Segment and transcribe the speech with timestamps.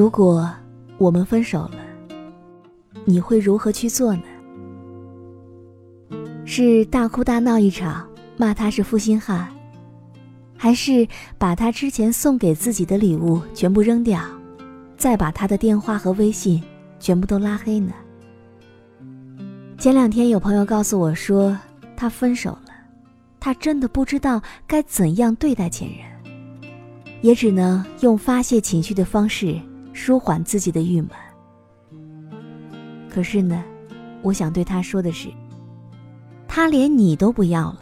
[0.00, 0.50] 如果
[0.96, 1.76] 我们分手了，
[3.04, 4.22] 你会如何去做呢？
[6.46, 9.46] 是大哭大闹一场，骂他是负心汉，
[10.56, 11.06] 还是
[11.36, 14.22] 把他之前送给自己的礼物全部扔掉，
[14.96, 16.62] 再把他的电话和微信
[16.98, 17.92] 全部都拉黑呢？
[19.76, 21.54] 前两天有朋友告诉我说，
[21.94, 22.72] 他分手了，
[23.38, 26.32] 他真的不知道该怎样对待前任，
[27.20, 29.60] 也只能用发泄情绪的方式。
[30.02, 31.10] 舒缓自己的郁闷。
[33.10, 33.62] 可是呢，
[34.22, 35.28] 我想对他说的是：
[36.48, 37.80] 他连你都不要了，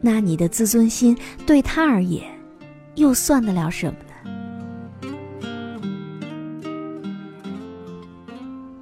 [0.00, 2.24] 那你的自尊心对他而言，
[2.94, 3.98] 又算得了什么
[5.02, 5.10] 呢？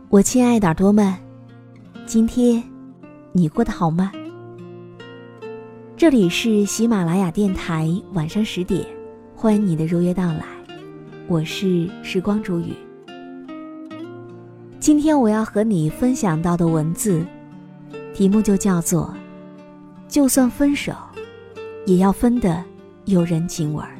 [0.08, 1.12] 我亲爱的耳朵们，
[2.06, 2.62] 今天
[3.32, 4.12] 你过得好吗？
[5.96, 8.86] 这里是喜马拉雅电台，晚上十点，
[9.34, 10.51] 欢迎你的如约到来。
[11.28, 12.74] 我是时光煮雨。
[14.80, 17.24] 今天我要和你分享到的文字，
[18.12, 19.14] 题目就叫做
[20.08, 20.92] “就算分手，
[21.86, 22.62] 也要分得
[23.04, 23.96] 有人情味儿”。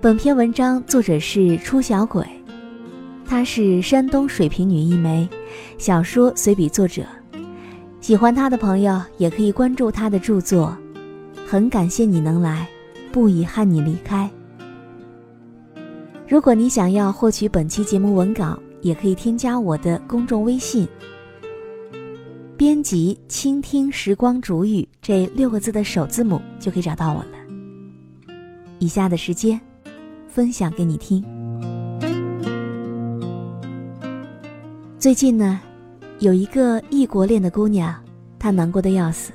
[0.00, 2.24] 本篇文章作者是初小鬼，
[3.26, 5.28] 她是山东水瓶女一枚，
[5.76, 7.04] 小说随笔作者。
[8.00, 10.76] 喜欢她的朋友也可以关注她的著作。
[11.46, 12.66] 很感谢你能来，
[13.12, 14.28] 不遗憾你离开。
[16.28, 20.86] 如果你想要获取本期节目文稿，也可以添加我的公众微信，
[22.54, 27.30] 编辑“倾听时光煮雨”这六个字的首字母就可以找到我了。
[28.78, 29.58] 以下的时间，
[30.28, 31.24] 分享给你听。
[34.98, 35.58] 最近呢，
[36.18, 37.94] 有一个异国恋的姑娘，
[38.38, 39.32] 她难过的要死，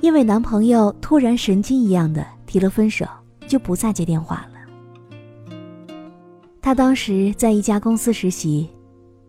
[0.00, 3.06] 因为男朋友突然神经一样的提了分手，
[3.46, 4.51] 就不再接电话了。
[6.62, 8.70] 他当时在一家公司实习，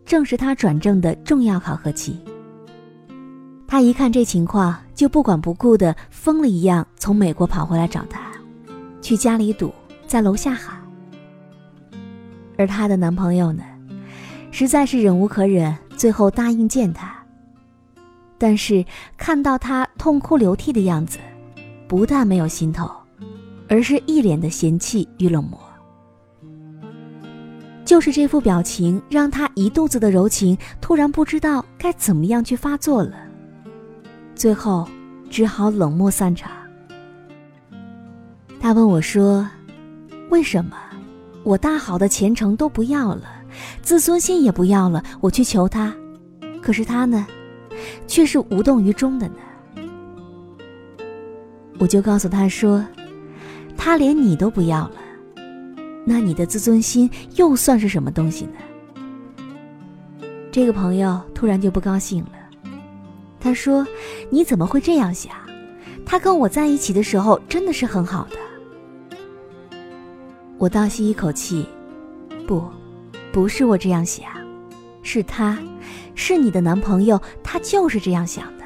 [0.06, 2.16] 正是他转正的重要考核期。
[3.66, 8.30] 他一看这情况，就不管不顾的疯了一样从美国跑回来找他，
[9.02, 9.74] 去家里堵，
[10.06, 10.80] 在楼下喊。
[12.56, 13.64] 而她的男朋友呢，
[14.52, 17.12] 实在是忍无可忍，最后答应见他。
[18.38, 18.84] 但是
[19.16, 21.18] 看到他痛哭流涕的样子，
[21.88, 22.88] 不但没有心疼，
[23.68, 25.58] 而是一脸的嫌弃与冷漠。
[27.84, 33.12] 就是这副表情，让他一肚子的柔情突然不知道该怎么样去发作了，
[34.34, 34.88] 最后
[35.28, 36.50] 只好冷漠散场。
[38.58, 39.46] 他问我说
[40.30, 40.74] ：“为什么
[41.42, 43.24] 我大好的前程都不要了，
[43.82, 45.94] 自尊心也不要了，我去求他，
[46.62, 47.26] 可是他呢，
[48.06, 49.34] 却是无动于衷的呢？”
[51.78, 52.82] 我就告诉他说
[53.76, 54.92] ：“他连你都不要了。”
[56.04, 58.52] 那你的自尊心又算是什么东西呢？
[60.52, 62.32] 这个朋友突然就不高兴了，
[63.40, 63.86] 他说
[64.30, 65.32] ：“你怎么会这样想？
[66.04, 68.36] 他跟我在一起的时候真的是很好的。”
[70.58, 71.66] 我倒吸一口气，
[72.46, 72.62] 不，
[73.32, 74.26] 不是我这样想，
[75.02, 75.58] 是他，
[76.14, 78.64] 是你的男朋友，他就是这样想的。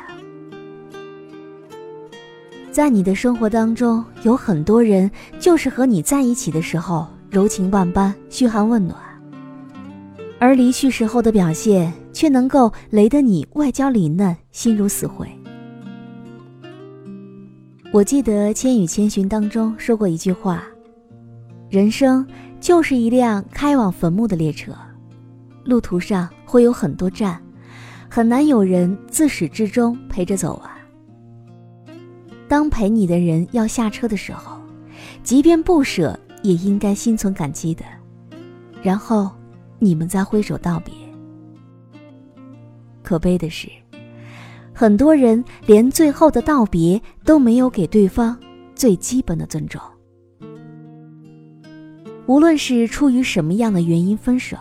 [2.70, 5.10] 在你的生活当中，有很多人
[5.40, 7.08] 就是和你在一起的时候。
[7.30, 8.98] 柔情万般，嘘寒问暖，
[10.38, 15.28] 而离去时候的表现却能够雷得你外焦里嫩，心如死灰。
[17.92, 20.62] 我记得《千与千寻》当中说过一句话
[21.69, 22.26] ：“人生
[22.60, 24.72] 就是一辆开往坟墓的列车，
[25.64, 27.38] 路途上会有很多站，
[28.08, 30.70] 很难有人自始至终陪着走完。
[32.48, 34.58] 当陪你的人要下车的时候，
[35.22, 37.85] 即便不舍，也应该心存感激的。
[38.82, 39.31] 然后，
[39.79, 40.93] 你们再挥手道别。
[43.02, 43.69] 可悲的是，
[44.75, 48.38] 很多人连最后的道别都没有给对方
[48.75, 49.81] 最基本的尊重。
[52.26, 54.56] 无论是出于什么样的原因分手，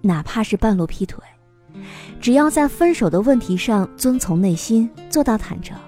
[0.00, 1.22] 哪怕是半路劈腿，
[2.18, 5.78] 只要在分手的问题上遵从内心，做到坦诚，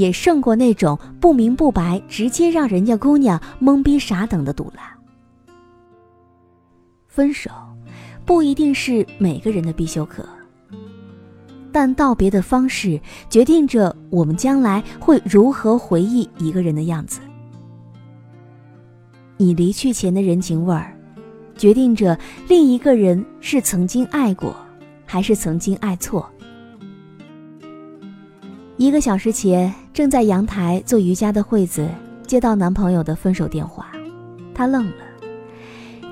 [0.00, 4.84] 也胜过那种不明不白、直接让人家姑娘懵逼傻等的堵拦。
[7.06, 7.50] 分手
[8.24, 10.24] 不一定是每个人的必修课，
[11.70, 12.98] 但道别的方式
[13.28, 17.20] 决定着我们将来会如何回忆一个人的样子。
[19.36, 20.96] 你离去前的人情味儿，
[21.56, 22.18] 决定着
[22.48, 24.54] 另一个人是曾经爱过，
[25.04, 26.30] 还是曾经爱错。
[28.80, 31.86] 一个小时前，正在阳台做瑜伽的惠子
[32.26, 33.92] 接到男朋友的分手电话，
[34.54, 35.04] 她愣了，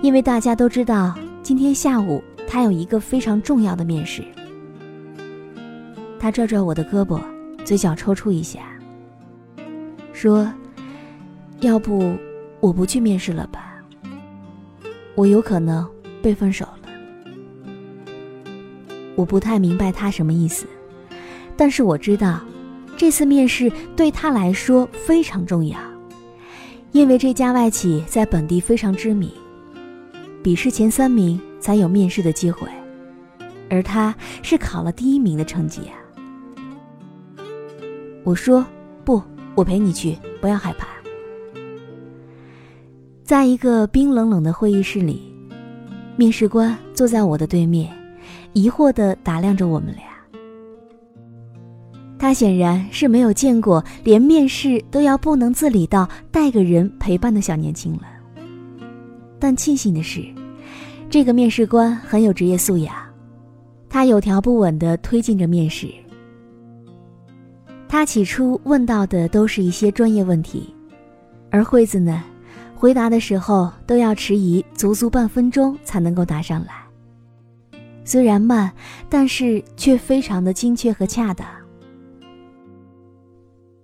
[0.03, 4.23] 因为大家都知道今天下午她有一个非常重要的面试。
[6.21, 7.19] 她拽拽我的胳膊，
[7.65, 8.61] 嘴角抽搐一下，
[10.13, 10.47] 说
[11.61, 12.15] ：“要不……”
[12.61, 13.83] 我不去面试了吧？
[15.15, 15.89] 我有可能
[16.21, 16.91] 被分手了。
[19.17, 20.67] 我不太明白他什么意思，
[21.57, 22.41] 但是我知道，
[22.99, 25.79] 这次面试对他来说非常重要，
[26.91, 29.31] 因为这家外企在本地非常知名，
[30.43, 32.69] 笔试前三名才有面试的机会，
[33.71, 34.13] 而他
[34.43, 35.95] 是考了第一名的成绩啊。
[38.25, 38.67] 我说
[39.05, 39.23] 不，
[39.55, 40.89] 我陪你去，不要害怕。
[43.23, 45.33] 在一个冰冷冷的会议室里，
[46.17, 47.97] 面试官坐在我的对面，
[48.55, 50.08] 疑惑地打量着我们俩。
[52.29, 58.03] 他显然是没有见过连面试都要不能自理到带个人陪伴的小年轻了。
[59.39, 60.23] 但庆幸的是，
[61.09, 62.95] 这个面试官很有职业素养，
[63.89, 65.89] 他有条不紊地推进着面试。
[67.89, 70.75] 他起初问到的都是一些专业问题，
[71.49, 72.23] 而惠子呢？
[72.75, 77.81] 回答的时候都要迟疑足足半分钟才能够答上来。
[78.05, 78.71] 虽然慢，
[79.09, 81.49] 但是却非常的精确和恰当。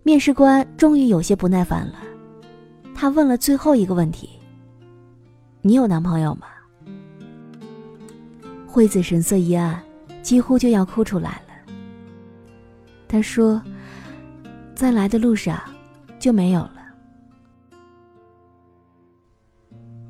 [0.06, 1.94] 面试官终于有些不耐烦了，
[2.94, 4.28] 他问了最后一个问题
[5.62, 6.46] ：“你有男朋友吗？”
[8.68, 9.82] 惠子神色一暗，
[10.22, 11.72] 几乎就要哭出来了。
[13.08, 13.62] 他说
[14.76, 15.58] ：“在来的路上
[16.18, 16.76] 就没有了。”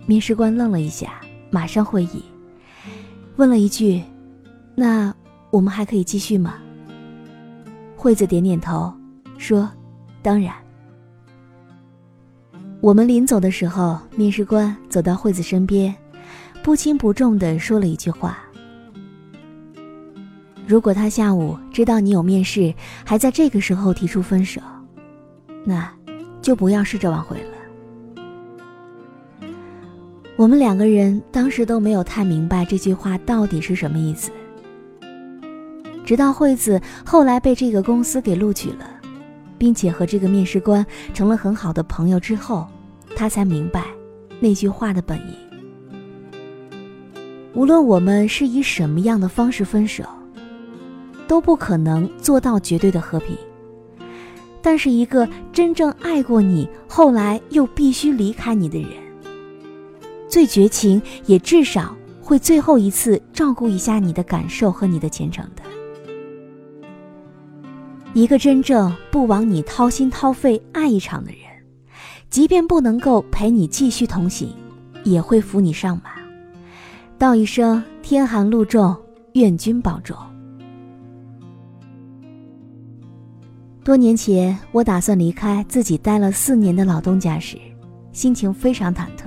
[0.06, 1.20] 面试官愣了一下，
[1.52, 2.24] 马上会意，
[3.36, 4.02] 问了一句
[4.74, 5.14] ：“那
[5.50, 6.56] 我们还可以继续吗？”
[7.96, 8.92] 惠子点点头，
[9.38, 9.70] 说
[10.24, 10.52] ：“当然。”
[12.82, 15.94] 我们临走的时候，面试官走到惠子身边，
[16.62, 18.38] 不轻不重地说了一句话
[20.66, 22.74] ：“如果他下午知道你有面试，
[23.04, 24.60] 还在这个时候提出分手，
[25.64, 25.90] 那
[26.42, 27.50] 就不要试着挽回了。”
[30.36, 34.30] 我们两个人当时都没有太明白这句话到底是什么意思，
[36.04, 38.93] 直到惠子后来被这个公司给录取了，
[39.58, 42.66] 并且和这个面试官成了很好的朋友之后，
[43.16, 43.86] 他才明白
[44.40, 45.36] 那句话的本意。
[47.54, 50.04] 无论我们是以什么样的方式分手，
[51.28, 53.36] 都不可能做到绝对的和平。
[54.60, 58.90] 但是，一个真正爱过你，后来又必须离开你的人。
[60.28, 65.62] 最绝情，也至少会最后一次照顾一下你的感受和你的前程的。
[68.14, 71.40] 一个真正不枉你掏心掏肺爱一场的人，
[72.30, 74.48] 即便不能够陪你继续同行，
[75.02, 76.12] 也会扶你上马，
[77.18, 78.96] 道一声天寒路重，
[79.32, 80.16] 愿君保重。
[83.82, 87.58] 多年前，我打算离开自己待了四年的老东家时，
[88.12, 89.24] 心情非常忐忑。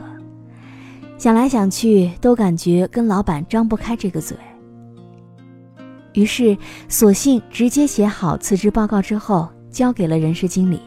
[1.17, 4.37] 想来想去，都感觉跟老板张不开这个嘴。
[6.17, 6.57] 于是，
[6.89, 10.81] 索性直接写好辞职报告之后，交给了人事经理。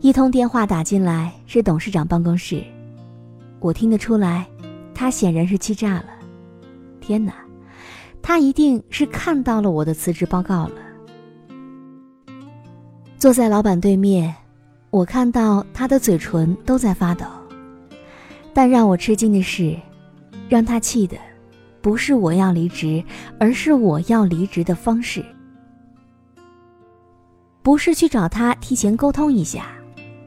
[0.00, 2.64] 一通电话打进来，是董事长办公室。
[3.60, 4.48] 我听得出来，
[4.94, 6.06] 他显然是气炸了。
[6.98, 7.34] 天哪，
[8.22, 10.76] 他一定是看到了我的辞职报告了。
[13.18, 14.34] 坐在老板对面，
[14.88, 17.26] 我看到他的嘴唇都在发抖。
[18.54, 19.76] 但让我吃惊的是，
[20.48, 21.18] 让他气的，
[21.80, 23.02] 不是我要离职，
[23.38, 25.24] 而是我要离职的方式。
[27.62, 29.66] 不是去找他提前沟通一下，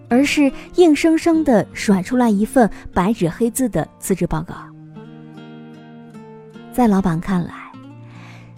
[0.10, 4.55] 而是硬生生的甩出来一份白纸黑字的辞职报告。
[6.72, 7.53] 在老板看来，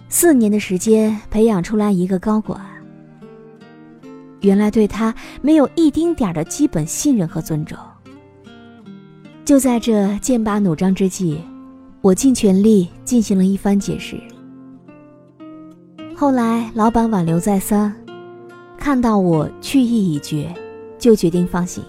[0.08, 2.60] 四年的时间培养出来一个高管，
[4.40, 7.76] 原来对他没有一丁点的基本信任和尊重。
[9.44, 11.40] 就在这剑拔弩张之际，
[12.04, 14.20] 我尽全力进行了一番解释。
[16.14, 17.90] 后来老板挽留再三，
[18.76, 20.54] 看到我去意已决，
[20.98, 21.82] 就决定放行。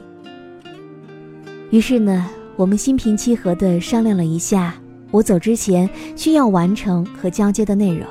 [1.69, 4.75] 于是呢，我们心平气和地商量了一下，
[5.11, 8.07] 我走之前需要完成和交接的内容，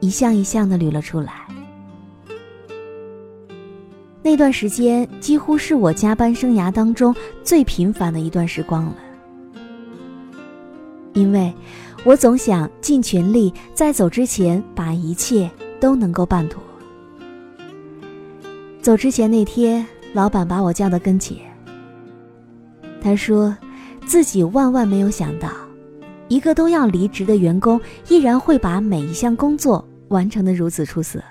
[0.00, 1.32] 一项一项地捋了出来。
[4.22, 8.96] 那段时间几乎是我加班生涯当中最频繁的一段时光了，
[11.14, 11.52] 因为
[12.04, 15.50] 我总想尽全力在走之前把一切
[15.80, 16.62] 都能够办妥。
[18.80, 21.36] 走之前那天，老板把我叫到跟前，
[23.00, 23.56] 他说
[24.04, 25.48] 自己万万没有想到，
[26.28, 31.22] 一个都要离职的员工依然会把每一项工作完成的如此出色。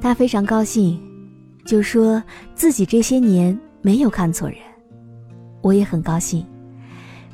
[0.00, 0.98] 他非常高兴，
[1.64, 2.22] 就说
[2.54, 4.58] 自己这些年没有看错人。
[5.60, 6.44] 我也很高兴，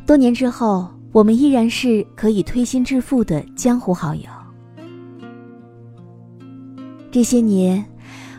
[0.08, 4.22] 多年之后，我们依然是可以推心置腹的江湖好友。
[7.10, 7.84] 这些年，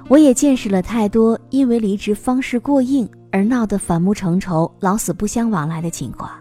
[0.07, 6.31] 我也见识了太多因为离职方式过硬而闹得反目成仇、老死不相往来的情况。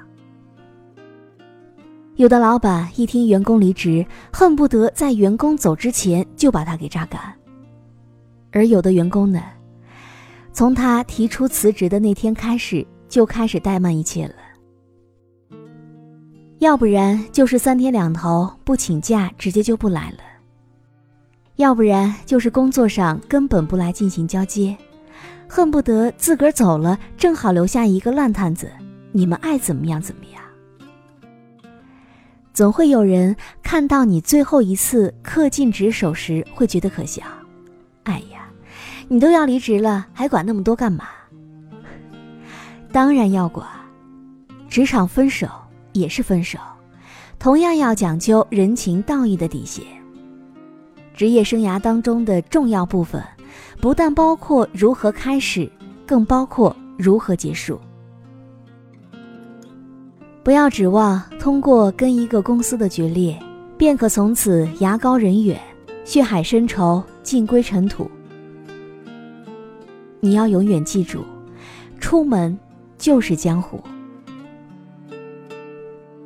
[2.16, 7.20] 有的老板一听员工离职，恨不得在员工走之前就把他给榨干。
[8.50, 9.42] 而有的员工呢，
[10.54, 14.34] 从他提出辞职的那天开始，就开始怠慢一切了。
[16.58, 20.18] 要不然就是三天两头不请假，直接就不来了；
[21.56, 24.76] 要不然就是工作上根本不来进行交接，
[25.48, 28.70] 恨不得自个儿走了，正好留下一个烂摊子，
[29.12, 30.42] 你们爱怎么样怎么样。
[32.52, 37.22] 总会有人看到你最后一次恪尽职守时，会觉得可笑。
[38.02, 38.48] 哎呀！
[39.06, 41.06] 你都要离职了，还管那么多干嘛？
[42.90, 43.64] 当然要管。
[44.68, 45.48] 职场分手
[45.98, 46.58] 也是分手，
[47.38, 49.84] 同样要讲究人情道义的底线。
[51.14, 53.22] 职业生涯当中的重要部分，
[53.80, 55.68] 不但包括如何开始，
[56.06, 57.80] 更包括如何结束。
[60.44, 63.38] 不要指望通过跟一个公司的决裂，
[63.76, 65.60] 便可从此牙高人远，
[66.04, 68.10] 血海深仇，尽归尘土。
[70.20, 71.24] 你要永远记住，
[71.98, 72.58] 出门
[72.96, 73.82] 就是江湖。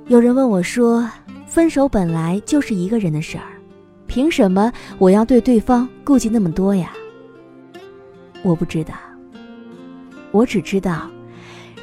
[0.08, 1.08] 有人问我说
[1.46, 3.44] ：“分手本来就是一个人的事儿，
[4.06, 6.92] 凭什么我要对对方顾忌那么多呀？”
[8.42, 8.94] 我不知道，
[10.32, 11.08] 我只知道，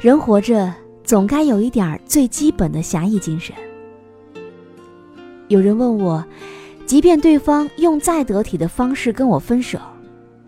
[0.02, 0.72] 人活着
[1.02, 3.54] 总该有一点最基本的侠义精神。
[5.48, 6.24] 有人问我，
[6.84, 9.78] 即便对方用再得体的方式跟我分手。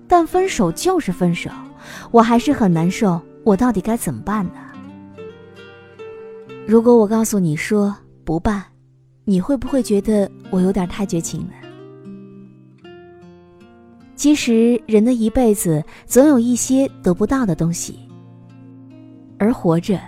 [0.07, 1.51] 但分手就是分手，
[2.11, 3.19] 我还是很难受。
[3.45, 4.53] 我到底该怎么办呢？
[6.67, 8.65] 如果我告诉你说不办，
[9.25, 12.89] 你会不会觉得我有点太绝情了？
[14.15, 17.99] 其实人的一辈子总有一些得不到的东西，
[19.39, 19.99] 而活着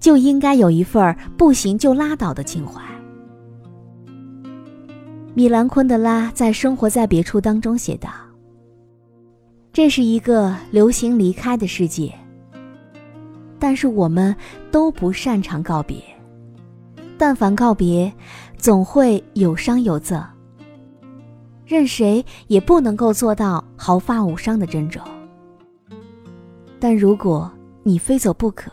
[0.00, 2.82] 就应该有一份不行就拉倒的情怀。
[5.34, 8.08] 米兰昆德拉在《生活在别处》当中写道。
[9.74, 12.10] 这是一个流行离开的世界，
[13.58, 14.34] 但是我们
[14.76, 16.04] 都不擅长告别。
[17.16, 18.12] 但凡告别，
[18.58, 20.22] 总会有伤有责。
[21.64, 25.02] 任谁也不能够做到毫发无伤的珍重。
[26.78, 27.50] 但如果
[27.84, 28.70] 你非走不可，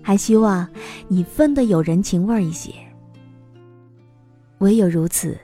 [0.00, 0.66] 还希望
[1.08, 2.72] 你分得有人情味一些。
[4.60, 5.38] 唯有如此，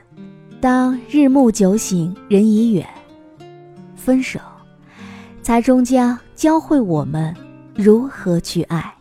[0.59, 2.83] 当日暮酒醒，人已远。
[3.95, 4.39] 分手，
[5.43, 7.31] 才终将教会我们
[7.75, 8.96] 如何去爱。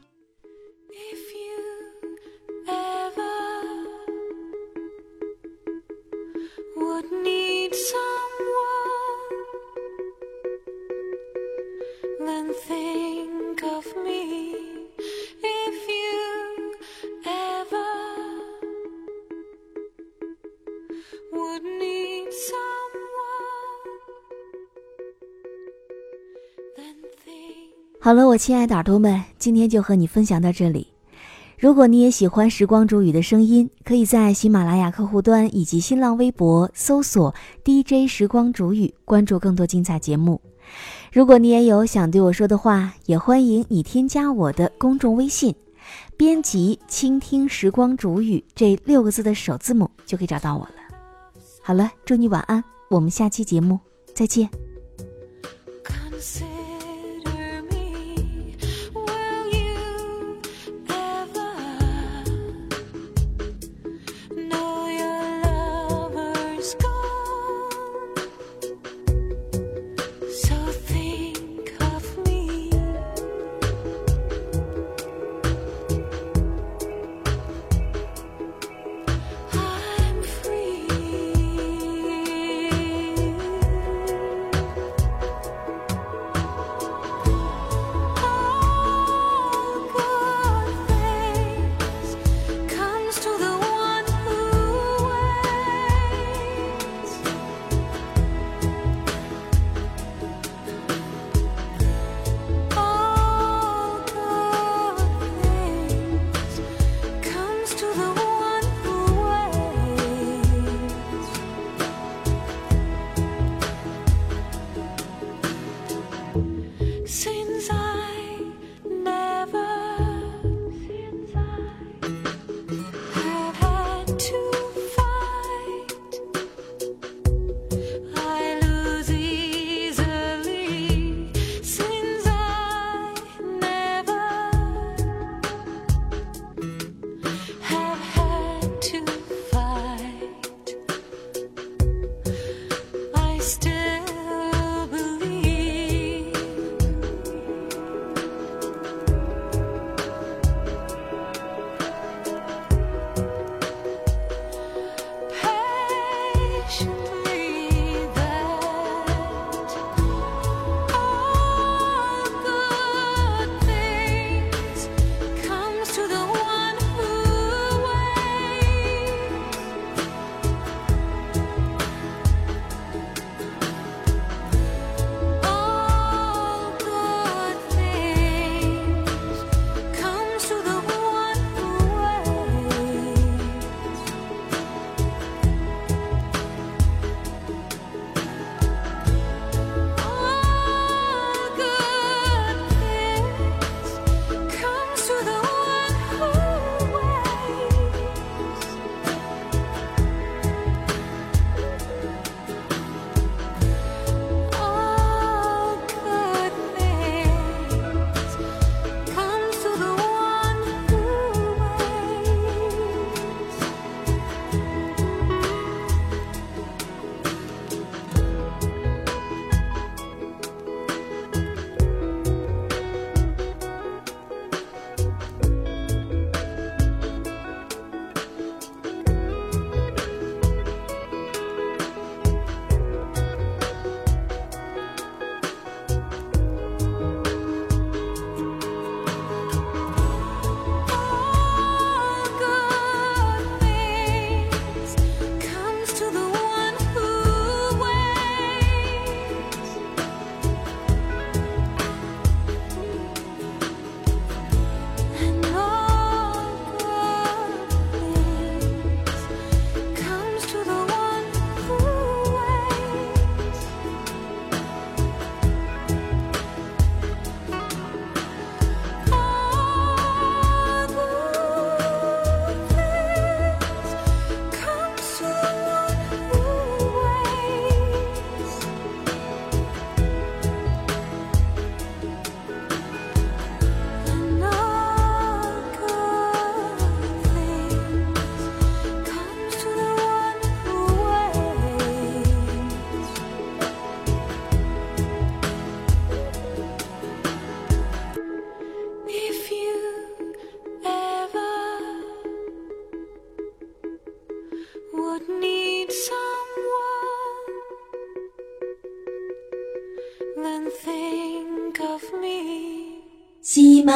[28.06, 30.86] 好了，我亲爱的耳朵们，今天就和你分享到这里。
[31.58, 37.34] 如果你也喜欢时光煮雨的声音，可以在喜马拉雅客户端以及新浪微博搜索
[37.64, 40.40] DJ 时光煮雨，关注更多精彩节目。
[41.12, 45.52] 如果你也有想对我说的话，也欢迎你添加我的公众微信，
[46.16, 50.76] 编辑“倾听时光煮雨”这六个字的首字母，就可以找到我了。
[51.60, 53.80] 好了，祝你晚安，我们下期节目
[54.14, 54.48] 再见。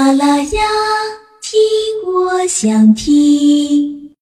[0.00, 0.62] 啦啦呀，
[1.42, 1.60] 听
[2.06, 3.99] 我想听。